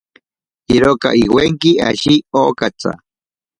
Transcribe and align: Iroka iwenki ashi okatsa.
Iroka 0.75 1.09
iwenki 1.23 1.71
ashi 1.89 2.13
okatsa. 2.41 2.91